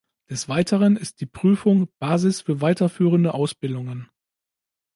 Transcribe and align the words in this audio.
Des 0.31 0.49
Weiteren 0.49 0.97
ist 0.97 1.21
die 1.21 1.27
Prüfung 1.27 1.87
Basis 1.99 2.41
für 2.41 2.59
weiterführende 2.59 3.35
Ausbildungen. 3.35 4.09